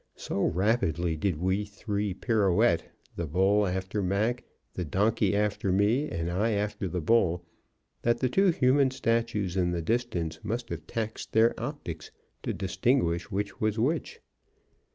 [0.15, 4.43] So rapidly did we three pirouette, the bull after Mac,
[4.73, 7.45] the donkey after me, and I after the bull,
[8.01, 12.09] that the two human statues in the distance must have taxed their optics
[12.41, 14.19] to distinguish which was which.